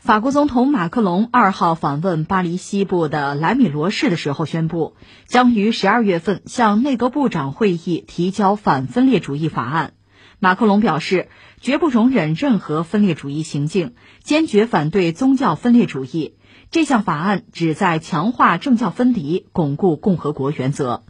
[0.00, 9.92] 法国总统马克龙二号访问巴黎西部的莱米罗市的时候宣布，将于十二月份向内阁部长会议提交反分裂主义法案。
[10.38, 11.28] 马克龙表示，
[11.60, 13.92] 绝不容忍任何分裂主义行径，
[14.22, 16.34] 坚决反对宗教分裂主义。
[16.70, 21.04] 这项法案旨在强化政教分离，巩固共和国原则。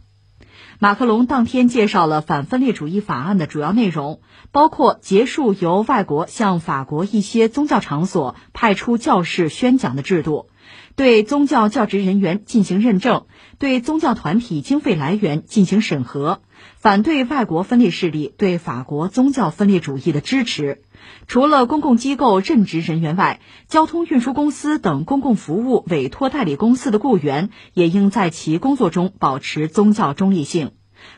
[0.83, 4.21] 马克龙当天介绍了反分裂主义法案的主要内容，
[4.51, 10.47] 包括结束由外国向法国一些宗教场所派出教士宣讲的制度，
[10.95, 13.27] 对宗教教职人员进行认证，
[13.59, 16.41] 对宗教团体经费来源进行审核，
[16.77, 20.81] 反对外国分裂势力对法国宗教分裂主义的支持。
[21.27, 30.71] 除了公共机构任职人员外，交通运输公司等公共服务委托代理公司的雇员也应在其工作中保持宗教中立性。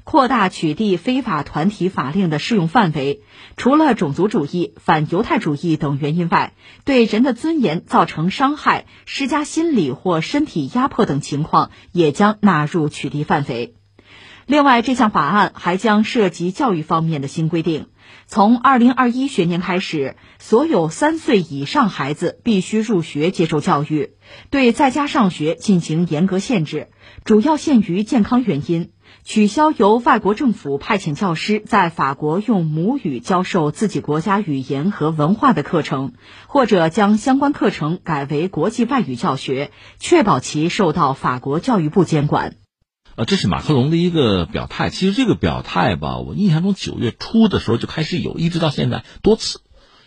[0.04, 3.22] 扩大取缔非法团体法令的适用范围，
[3.58, 6.54] 除了种族主义、反犹太主义等原因外，
[6.86, 13.76] 对人的尊严造成伤害、施加心理或身体压迫等情况也将纳入取缔范围。
[14.45, 17.88] 另外，这项法案还将涉及教育方面的新规定。
[18.28, 24.11] 从二零二一学年开始，所有三岁以上孩子必须入学接受教育，
[24.50, 26.89] 对在家上学进行严格限制，
[27.25, 28.92] 主要限于健康原因。
[29.23, 36.14] 取消由外国政府派遣教师在法国用母语教授自己国家语言和文化的课程，
[36.48, 42.62] 或者将相关课程改为国际外语教学，确保其受到法国教育部监管。
[43.16, 44.89] 呃，这是马克龙的一个表态。
[44.89, 49.61] 其实这个表态吧，我印象中九月初的时候就开始有，一直到现在多次。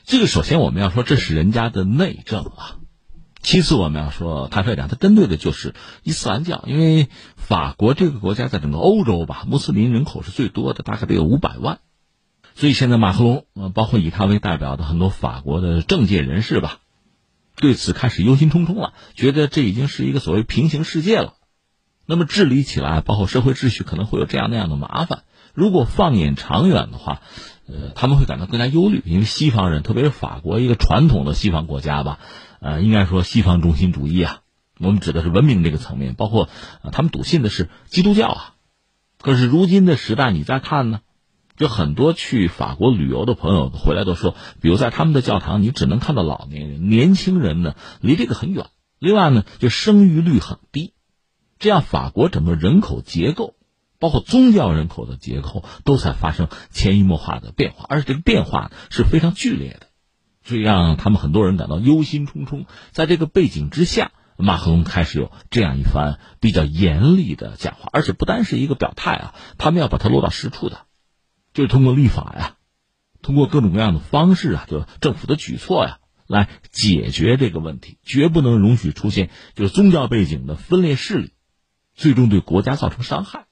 [0.05, 2.79] 这个首先我们要说，这是人家的内政啊。
[3.43, 11.79] 其次我们要说，坦率讲，他针对的就是伊斯兰教，因为法国这个国家在整个欧洲吧，穆斯林人口是最多的，大概得有五百万。
[12.57, 16.79] 所以现在马克龙，呃，包括以他为代表的很多法国的政界人士吧，
[17.55, 21.35] 对此开始忧心忡忡了，觉得这已经是一个所谓平行世界了。
[22.07, 25.25] 那么治理起来，包括社会秩序，可能会有这样那样的麻烦。
[25.55, 27.21] 如果放眼长远的话，
[27.67, 32.19] 呃，他们会感到更加忧虑，因为西方人，特别是法国一个传统的西方国家吧，
[32.61, 34.41] 呃，应该说西方中心主义啊，
[34.79, 36.49] 我们指的是文明这个层面，包括
[36.93, 38.55] 他们笃信的是基督教啊。
[39.21, 41.01] 可是如今的时代，你再看呢，
[41.57, 48.67] 就很多去法国旅游的朋友回来都说，比如在他们的教堂，你只能看到老年人，年轻人呢离这个很远。
[48.99, 50.93] 另外呢，就生育率很低。
[51.59, 53.55] 这样，法国整个人口结构，
[53.99, 59.87] 包括宗教人口的结构，都在发生潜移默化的变化，而且这个变化是非常剧烈的，
[60.45, 62.67] 所以让他们很多人感到忧心忡忡。
[62.93, 70.81] 在这个背景之下，马克龙开始有这样一番比较严厉的讲话，而且不单是一个表态啊，他们要把它落到实处的，
[71.55, 72.57] 就是通过立法呀，
[73.23, 75.99] 通过各种各样的方式啊，就政府的举措呀。
[76.29, 81.31] 来解决这个问题，绝不能容许出现就是宗教背景的分裂势力。
[81.97, 83.47] 最终对国家造成伤害，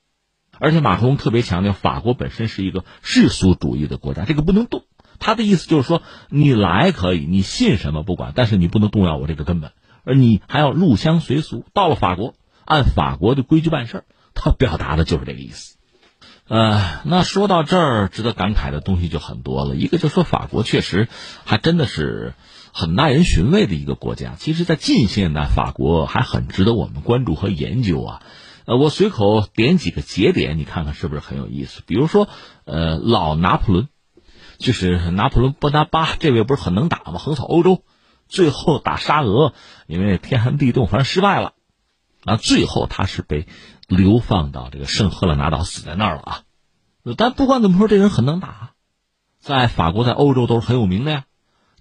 [0.60, 4.84] 而且马克龙特别强调，法国本身是一个世俗主义的国家，这个不能动。
[5.18, 9.72] 他的意思就是说，你来可以，你信什么不管，但是你不能动摇我这个根本，
[10.04, 12.34] 而你还要入乡随俗，到了法国
[12.66, 15.78] 按法国的规矩办事儿他表达的就是这个意思。
[16.46, 19.74] 呃，那说到这儿，值得感慨的东西就很多了。
[19.74, 21.08] 一个就是说法国确实
[21.44, 22.34] 还真的是。
[22.76, 28.22] 很耐人寻味的一个国家，其实，在近现代，法国还很值得我们关注和研究啊。
[28.64, 31.82] 呃，我随口点几个节点，你看看是不是很有意思？
[31.86, 32.26] 比如说，
[32.64, 33.88] 呃，老拿破仑，
[34.58, 37.18] 就是拿破仑波拿巴这位不是很能打吗？
[37.18, 37.84] 横扫欧洲，
[38.26, 39.52] 最后打沙俄，
[39.86, 41.52] 因为天寒地冻，反正失败了。
[42.24, 43.46] 啊，最后他是被
[43.86, 46.40] 流放到这个圣赫勒拿岛，死在那儿了啊。
[47.16, 48.72] 但不管怎么说，这人很能打，
[49.38, 51.24] 在法国，在欧洲都是很有名的呀。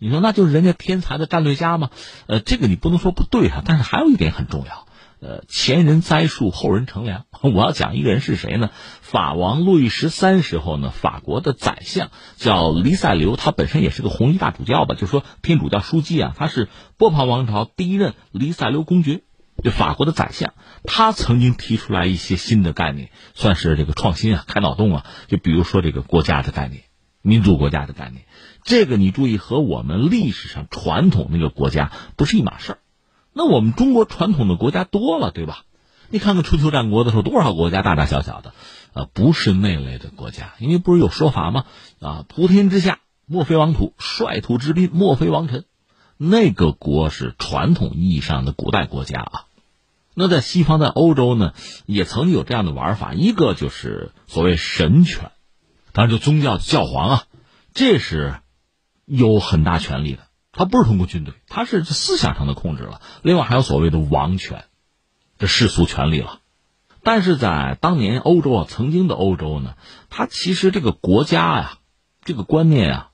[0.04, 1.90] 你说那就是人家天才的战略家吗？
[2.28, 3.64] 呃，这个你不能说不对啊。
[3.66, 4.86] 但是还有一点很重要，
[5.22, 7.24] 呃，前人栽树，后人乘凉。
[7.42, 8.70] 我要讲一个人是谁呢？
[9.00, 19.22] 法王路易十三时候呢，法国的宰相叫黎塞留，他本身也是个红衣大主教吧，就说天主教枢机啊，他是波旁王朝第一任黎塞留公爵，
[19.64, 20.54] 就法国的宰相。
[20.84, 25.06] 他曾经提出来一些新的概念，算是这个创新啊，开脑洞啊。
[25.28, 26.84] 就比如说这个国家的概念。
[27.24, 28.26] 民主国家的概念，
[28.64, 32.80] 这个你注意和我们历史上传统那个国家不是一码事儿。
[33.32, 35.64] 那我们中国传统的国家多了，对吧？
[36.10, 38.54] 你看看春秋战国的时候，多少国家大大小小的，
[38.94, 40.54] 呃，不是那类的国家。
[40.60, 41.66] 因为不是有说法吗？
[42.00, 45.64] 啊，普天之下莫非王土，率土之滨莫非王臣。
[46.18, 49.34] 那个国是传统意义上的古代国家啊。
[50.14, 51.54] 那在西方，在欧洲呢，
[51.88, 55.32] 也曾经有这样的玩法，一个就是所谓神权。
[55.94, 57.24] 当然，就宗教教皇啊，
[57.74, 58.40] 这是
[59.06, 60.24] 有很大权力的。
[60.52, 63.02] 他不是通过军队，他是思想上的控制了。
[63.22, 64.66] 另外还有所谓的王权，
[65.40, 66.42] 这世俗权利了。
[67.02, 69.76] 但是在当年欧洲啊，曾经的欧洲呢，
[70.10, 71.78] 它其实这个国家呀，
[72.24, 73.10] 这个观念啊，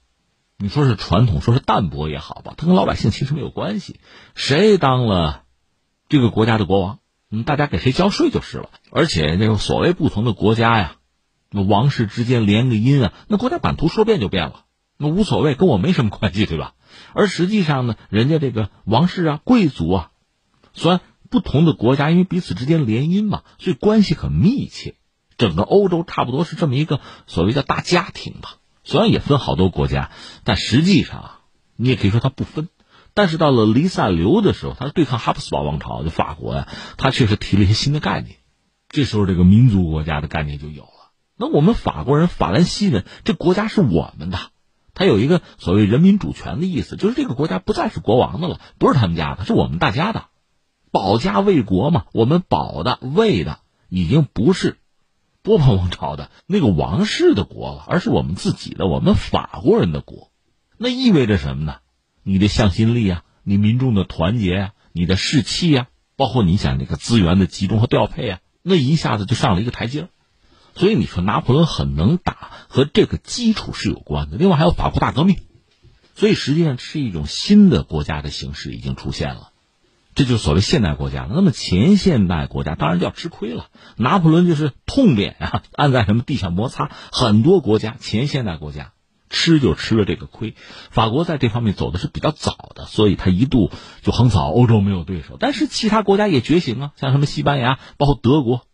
[0.58, 4.00] 你说是传统，说是淡薄也好吧，它跟老百姓其实没有关系。
[4.36, 5.44] 谁当了
[6.08, 7.00] 这个国家的国王，
[7.32, 8.70] 嗯，大家给谁交税就是了。
[8.92, 10.96] 而且那种所谓不同的国家呀，
[11.52, 14.66] 那王室之间联个姻啊，那国家版图说变就变了，
[14.98, 16.74] 那无所谓，跟我没什么关系，对吧？
[17.14, 20.12] 而实际上呢，人家这个王室啊、贵族啊，
[20.74, 21.02] 虽然。
[21.32, 24.96] 不同的国家因为彼此之间联姻嘛，所以关系很密切。
[25.38, 28.56] 整个欧洲差不多是这么一个所谓叫大家庭吧。
[28.84, 30.10] 虽然也分好多国家，
[30.44, 31.40] 但实际上啊
[31.76, 32.68] 你也可以说它不分。
[33.14, 36.68] 但是到了黎塞留的时候，他对抗哈布斯堡王朝，就法国呀，
[36.98, 38.38] 他确实提了一些新的概念。
[38.88, 40.99] 这时候这个民族国家的概念就有了。
[41.42, 44.38] 那我们法国人、法兰西人，这国家是我们的，
[44.94, 50.26] 他有一个所谓人民主权的意思，就是这个国家不再是国王的了，不是他们家的，是我们大家的。
[50.92, 54.80] 保家卫国嘛，我们保的卫的已经不是
[55.42, 60.32] 波旁王朝的那个王室的国了，而是我们自己的，我们法国人的国。
[60.78, 61.78] 那意味着什么呢？
[62.22, 65.88] 你的向心力啊，你民众的团结啊，你的士气啊，
[66.18, 70.10] 包括你想那个资源的集中和调配啊，那一下子就上了一个台阶。
[70.80, 74.38] 所以你说拿破仑很能打，和这个基础是有关的。
[74.38, 75.36] 另外还有法国大革命，
[76.16, 79.50] 所以实际上是一种新的国家的形式已经出现了。
[80.16, 81.32] 这就是所谓现代国家了。
[81.34, 83.68] 那么前现代国家当然就要吃亏了。
[83.98, 86.90] 拿破仑就是痛扁啊，按在什么地下摩擦。
[87.12, 88.94] 很多国家前现代国家
[89.30, 90.56] 吃就吃了这个亏。
[90.92, 93.70] 法国在这方面走的是比较早的，所以他一度
[94.02, 95.36] 就横扫欧洲没有对手。
[95.38, 98.66] 但是其他国家也觉醒啊，像什么西班牙，包括德国，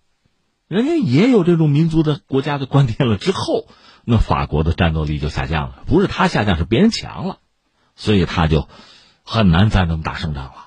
[0.67, 3.17] 人家也有这种民族的国家的观点了。
[3.17, 3.67] 之后，
[4.03, 7.39] 那法国的战斗力就下降了，不是他下降，是别人强了，
[7.95, 8.67] 所以他就
[9.23, 10.65] 很难再那么打胜仗了。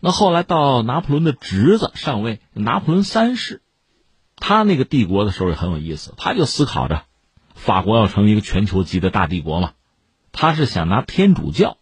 [0.00, 3.62] 那后来到拿破仑的侄子上位，拿破仑三世，
[4.36, 7.04] 他那个帝国的时候也很有意思，他就思考着，
[7.54, 9.72] 法国要成为一个全球级的大帝国嘛，
[10.32, 11.78] 他是想拿天主教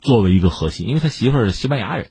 [0.00, 2.10] 作为一个核心，因为他媳妇儿是西班牙人，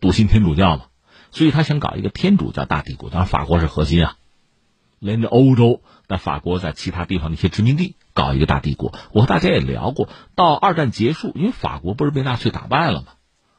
[0.00, 0.84] 笃信天主教嘛，
[1.34, 4.16] 所以他想搞一个天主教大帝国，当然法国是核心啊，
[5.00, 8.94] 连着欧洲，那法国在其他地方的一些殖民地搞一个大帝国。
[9.10, 13.08] 我和大家也聊过，到二战结束，因为法国不是被纳粹打败了吗？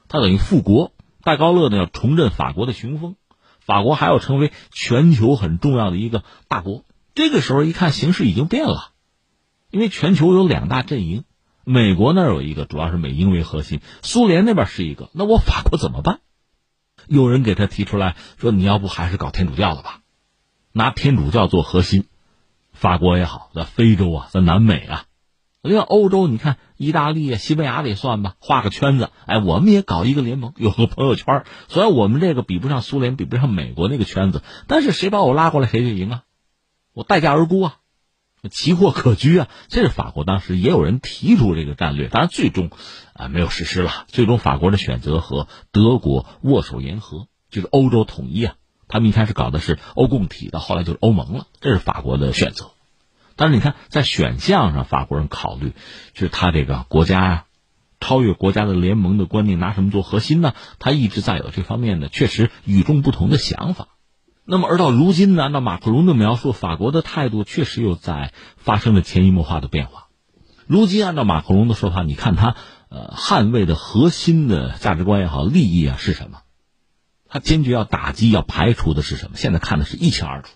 [0.07, 3.17] 他等于复国，戴高乐呢要重振法国的雄风，
[3.59, 6.85] 法国还要成为全球很重要的一个大国。
[7.13, 8.93] 这个时候一看形势已经变了，
[9.69, 11.25] 因为全球有两大阵营，
[11.65, 16.21] 美国那儿有一个，主要是美英为核心，苏联那边是一个，那我法国怎么办？
[17.07, 20.01] 有人给他提出来说：“你要不还是搞天主教了吧？
[20.71, 22.05] 拿天主教做核心，
[22.73, 25.05] 法国也好，在非洲啊，在南美啊。”
[25.61, 31.43] 另外，欧洲你看，意大利啊、西班牙得算吧，画个圈子，哎，我们也搞一个联盟，有个朋友圈。
[31.69, 36.23] 虽然我们这个比不上苏联，比不上美国那个圈子，但是谁把我拉过来，谁就赢啊！
[36.93, 37.77] 我待价而沽啊，
[38.49, 39.47] 奇货可居啊！
[39.67, 42.69] 这是法国当时也有人提出这个战略，当然最终
[43.13, 44.05] 啊没有实施了。
[44.07, 48.55] 最终法国的选择和德国握手言和，就是欧洲统一啊。
[48.87, 52.71] 他们一开始搞的是欧共体到，后来就是欧盟了，这是法国的选择。
[53.35, 55.73] 但是你看，在选项上，法国人考虑，
[56.13, 57.45] 就是他这个国家呀，
[57.99, 60.53] 超越国家的联盟的观念，拿什么做核心呢？
[60.77, 63.87] 他一直在有这方面的确实与众不同的想法。
[64.45, 70.07] 那么，而到如今呢，按照马克龙的描述，法国的态度确实又在发生了潜移默化的变化。
[70.67, 72.55] 如今，按照马克龙的说法，你看他
[72.89, 76.39] 呃捍卫的核心的价值观也好，利益啊是什么？
[77.27, 79.37] 他坚决要打击、要排除的是什么？
[79.37, 80.49] 现在看的是一清二楚。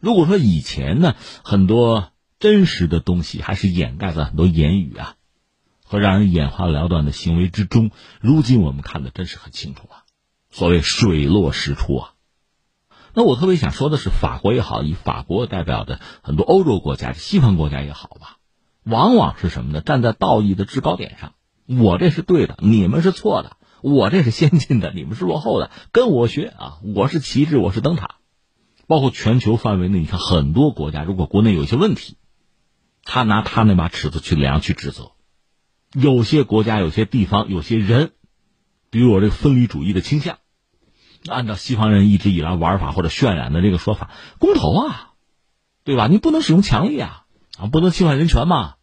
[0.00, 2.10] 如果说以前呢，很多。
[2.40, 5.14] 真实的东西还是掩盖在很多言语啊
[5.82, 7.90] 和让人眼花缭乱的行为之中。
[8.20, 10.04] 如今我们看的真是很清楚啊，
[10.50, 12.13] 所谓水落石出啊。
[13.14, 18.38] 那我特别想说的是，法国也好，以法国代表的很多欧洲国家、西方国家也好吧，
[18.82, 19.80] 往往是什么呢？
[19.80, 21.34] 站在道义的制高点上，
[21.66, 26.78] 我这是对的，你们是错的；我这是先进的，你们是落后的，跟我学啊！
[26.94, 28.16] 我是旗帜，我是灯塔。
[28.86, 32.16] 包括全球范围内，你看很多国家，如果国内有一些问题。
[33.06, 35.12] 他拿他那把尺子去量去指责，
[35.92, 38.12] 有些国家、有些地方、有些人，
[38.88, 40.38] 比如我这个分离主义的倾向，
[41.28, 45.12] 按照西方人一直以来玩法或者渲染的这个说法，公投啊，
[45.84, 46.06] 对吧？
[46.06, 47.24] 你不能使用强力啊，
[47.58, 48.74] 啊，不能侵犯人权嘛，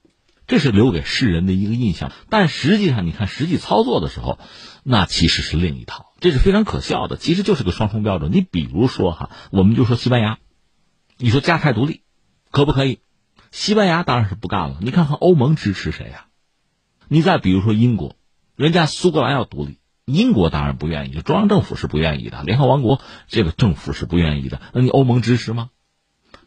[0.48, 2.12] 这是留给世人的一个印象。
[2.30, 4.40] 但实际上，你看实际操作的时候，
[4.84, 8.32] 那其实是另一套，这是非常可笑的，其实就是个双重标准。
[8.32, 10.40] 你比如说哈，我们就说西班牙，
[11.18, 12.02] 你说加泰独立，
[12.50, 13.02] 可不可以？
[13.52, 14.78] 西班牙当然是不干了。
[14.80, 16.26] 你看看欧盟支持谁呀？
[17.08, 18.16] 你再比如说英国，
[18.56, 19.80] 人家苏格兰要独立，
[20.14, 24.62] 英国当然不愿意，中央政府是不愿意的，联合王国这个政府是不愿意的。
[24.74, 25.70] 那你欧盟支持吗？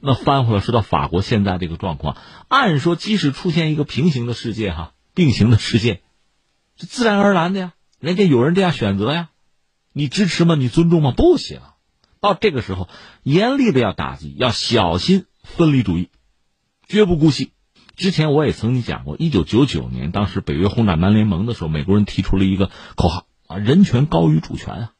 [0.00, 2.16] 那翻回来说到法国现在这个状况，
[2.48, 6.02] 按说即使出现一个平行的世界哈，并行的世界，
[6.76, 9.30] 是自然而然的呀，人家有人这样选择呀，
[9.92, 10.56] 你支持吗？
[10.56, 11.12] 你尊重吗？
[11.16, 11.60] 不行。
[12.20, 12.88] 到这个时候，
[13.22, 16.08] 严厉的要打击，要小心分离主义，
[16.86, 17.52] 绝不姑息。
[17.96, 24.90] 之前我也曾经讲过，一九九九年，当时北约轰炸南联盟的时候，美国人提出了一个口号啊：“人权高于主权啊！”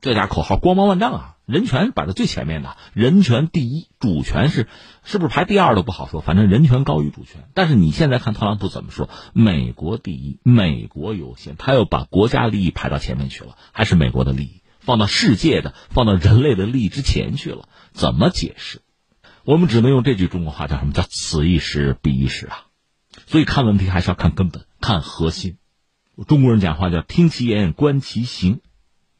[0.00, 1.34] 这家口号光芒万丈啊！
[1.44, 4.68] 人权摆在最前面的，人权第一，主权是
[5.02, 7.48] 是不是排第二都不好说，反正人权高于主权。
[7.54, 9.08] 但是你现在看特朗普怎么说？
[9.32, 14.62] 美国第一，美国优先，他又把国家利益排到前面去了，还是美国的利益？
[14.78, 18.82] 放到世界的，放到人类的利益之前去了，怎么解释？
[19.44, 22.66] 我们只能用这句中国话，叫什么叫“此一时，彼一时”啊！
[23.26, 25.56] 所以看问题还是要看根本，看核心。
[26.26, 28.60] 中国人讲话叫“听其言，观其行”。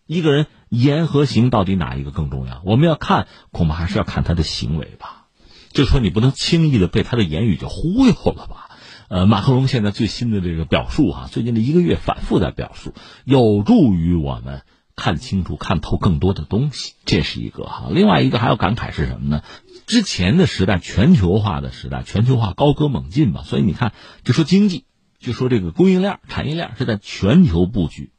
[0.07, 2.63] 一个人言和行到底哪一个更重要？
[2.65, 5.27] 我们要看，恐怕还是要看他的行为吧。
[5.73, 8.71] 就说你不能轻易的被他的言语就忽悠了吧？
[9.09, 14.63] 呃，马克龙现在最新的这个表述啊，最近这一个月反复在表述，有助于我们。
[15.01, 17.87] 看清楚、看透更多的东西，这是一个哈。
[17.89, 19.45] 另外一个还要感慨是什么呢？
[19.87, 23.43] 之前的时代，全球化的时代，全球化高歌猛进吧。
[23.45, 23.93] 所以你看，
[24.25, 24.87] 就说经济，
[25.19, 28.13] 就说这个供应链、产业链是在全球布局，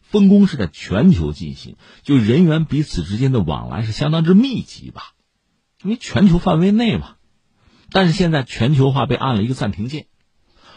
[0.00, 5.12] 分工是在全球进行，就人员彼此之间的往来是相当之密集吧，
[5.82, 7.16] 因为全球范围内嘛。
[7.90, 10.06] 但是现在全球化被按了一个暂停键，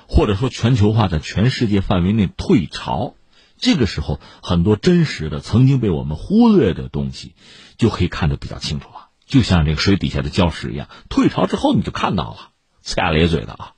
[0.08, 3.16] 或者说全球化在全世界范围内退潮。
[3.58, 7.36] 这个时候，很多真实的、曾经被我们忽略的东西，
[7.78, 9.10] 就可以看得比较清楚了。
[9.26, 12.52] 就像这个水底下的礁石一样，退潮之后你就看到了，
[12.86, 13.74] 呲牙咧嘴的啊！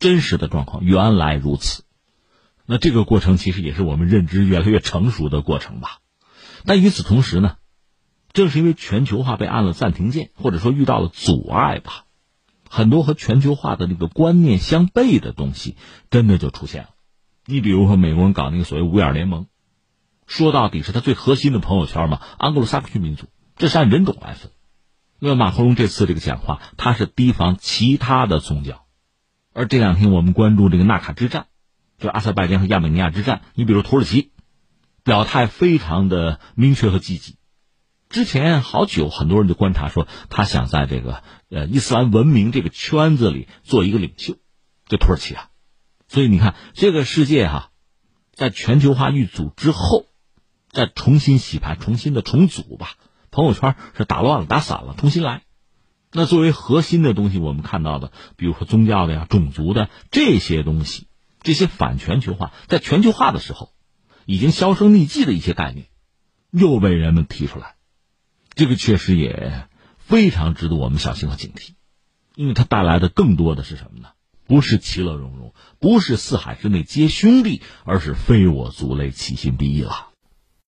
[0.00, 1.84] 真实的状况原来如此。
[2.66, 5.98] 那这个过程其实也是我们认知越来越成熟的过程吧。
[6.64, 7.56] 但与此同时呢，
[8.32, 12.04] 正是因为全球化被按了暂停键，或者说遇到了阻碍吧，
[12.68, 15.76] 很多和全球化的那个观念相悖的东西，
[16.10, 16.90] 真的就出现了。
[17.44, 19.46] 你比如说，美国人搞那个所谓五眼联盟，
[20.26, 23.26] 说到底是他最核心的朋友圈嘛，安格鲁萨克逊民族，
[23.56, 24.52] 这是按人种来分。
[25.18, 28.86] 那么马克龙这次这个讲话，他是提防其他的宗教。
[29.52, 31.46] 而这两天我们关注这个纳卡之战，
[31.98, 33.42] 就阿塞拜疆和亚美尼亚之战。
[33.54, 34.30] 你比如土耳其，
[35.02, 37.36] 表态非常的明确和积极。
[38.08, 44.36] 之前好久很多人就观察说，他想在这个呃伊斯兰文明这个圈子里做一个领袖，
[44.86, 45.48] 就土耳其啊。
[46.08, 47.70] 所以你看，这个世界哈，
[48.32, 50.06] 在全球化遇阻之后，
[50.70, 52.94] 再重新洗牌、重新的重组吧。
[53.30, 55.42] 朋友圈是打乱了、打散了，重新来。
[56.12, 61.06] 那作为核心的东西，我们看到的，比如说宗教的呀、种族的这些东西，
[61.40, 63.72] 这些反全球化，在全球化的时候，
[64.26, 65.86] 已经销声匿迹的一些概念，
[66.50, 67.76] 又被人们提出来。
[68.54, 71.74] 这个确实也非常值得我们小心和警惕，
[72.34, 74.08] 因为它带来的更多的是什么呢？
[74.46, 80.09] 不是其乐融融，不是四海之内皆兄弟，而是非我族类，其心必异了。